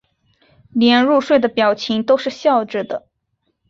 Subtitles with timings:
[0.71, 3.07] 连入睡的表情都是笑着的